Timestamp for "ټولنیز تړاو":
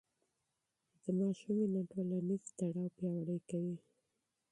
1.91-2.93